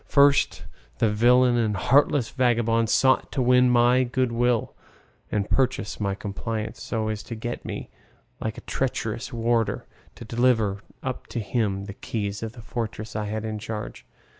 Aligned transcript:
First, 0.07 0.65
the 0.97 1.11
villain 1.11 1.57
and 1.57 1.77
heartless 1.77 2.31
vagabond 2.31 2.89
sought 2.89 3.31
to 3.33 3.39
win 3.39 3.69
my 3.69 4.03
good 4.03 4.31
will 4.31 4.73
and 5.31 5.47
purchase 5.47 5.99
my 5.99 6.15
compliance, 6.15 6.81
so 6.81 7.07
as 7.09 7.21
to 7.21 7.35
get 7.35 7.63
me, 7.65 7.91
like 8.39 8.57
a 8.57 8.61
treacherous 8.61 9.31
warder, 9.31 9.85
to 10.15 10.25
deliver 10.25 10.79
up 11.03 11.27
to 11.27 11.39
him 11.39 11.85
the 11.85 11.93
keys 11.93 12.41
of 12.41 12.53
the 12.53 12.63
fortress 12.63 13.15
I 13.15 13.25
had 13.25 13.45
in 13.45 13.59
charge. 13.59 14.03